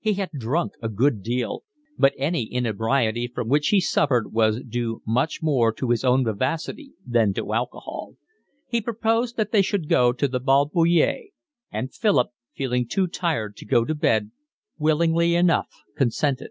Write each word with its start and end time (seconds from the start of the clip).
He 0.00 0.14
had 0.14 0.30
drunk 0.32 0.72
a 0.82 0.88
good 0.88 1.22
deal, 1.22 1.62
but 1.96 2.12
any 2.18 2.42
inebriety 2.52 3.28
from 3.28 3.46
which 3.48 3.68
he 3.68 3.80
suffered 3.80 4.32
was 4.32 4.60
due 4.68 5.00
much 5.06 5.44
more 5.44 5.72
to 5.74 5.90
his 5.90 6.02
own 6.04 6.24
vivacity 6.24 6.94
than 7.06 7.32
to 7.34 7.52
alcohol. 7.52 8.16
He 8.66 8.80
proposed 8.80 9.36
that 9.36 9.52
they 9.52 9.62
should 9.62 9.88
go 9.88 10.12
to 10.12 10.26
the 10.26 10.40
Bal 10.40 10.66
Bullier, 10.68 11.26
and 11.70 11.94
Philip, 11.94 12.30
feeling 12.52 12.88
too 12.88 13.06
tired 13.06 13.54
to 13.58 13.64
go 13.64 13.84
to 13.84 13.94
bed, 13.94 14.32
willingly 14.76 15.36
enough 15.36 15.68
consented. 15.96 16.50